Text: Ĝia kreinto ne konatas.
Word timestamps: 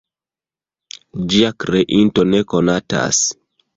Ĝia 1.33 1.51
kreinto 1.65 2.25
ne 2.33 2.41
konatas. 2.55 3.21